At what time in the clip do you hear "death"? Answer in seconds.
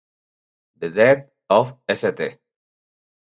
0.89-1.29